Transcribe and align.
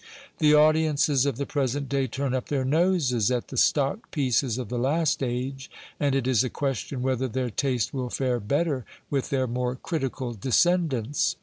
The 0.39 0.55
audiences 0.55 1.27
of 1.27 1.37
the 1.37 1.45
present 1.45 1.87
day 1.87 2.07
turn 2.07 2.33
up 2.33 2.47
their 2.49 2.65
noses 2.65 3.29
at 3.29 3.49
the 3.49 3.55
stock 3.55 4.09
pieces 4.09 4.57
of 4.57 4.69
the 4.69 4.79
last 4.79 5.21
age, 5.21 5.69
and 5.99 6.15
it 6.15 6.25
is 6.25 6.43
a 6.43 6.49
question 6.49 7.03
whether 7.03 7.27
their 7.27 7.51
taste 7.51 7.93
will 7.93 8.09
fare 8.09 8.39
better 8.39 8.83
with 9.11 9.29
their 9.29 9.45
more 9.45 9.75
critical 9.75 10.33
descendants. 10.33 11.35